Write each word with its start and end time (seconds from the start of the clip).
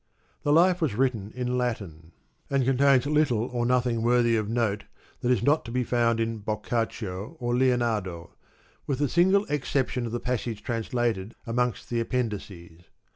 The 0.41 0.51
Life 0.51 0.81
is 0.81 0.95
written 0.95 1.31
in 1.35 1.59
Latin, 1.59 2.11
and 2.49 2.65
contains 2.65 3.05
little 3.05 3.43
or 3.53 3.67
nothing 3.67 4.01
worthy 4.01 4.35
of 4.35 4.49
note 4.49 4.85
that 5.19 5.29
is 5.29 5.43
not 5.43 5.63
to 5.65 5.71
be 5.71 5.83
found 5.83 6.19
in 6.19 6.39
Boccaccio 6.39 7.37
or 7.39 7.53
Lionardo, 7.53 8.31
with 8.87 8.97
the 8.97 9.07
single 9.07 9.45
exception 9.45 10.07
of 10.07 10.11
the 10.11 10.19
passage 10.19 10.63
translated 10.63 11.35
amongst 11.45 11.91
the 11.91 11.99
Appendices. 11.99 12.81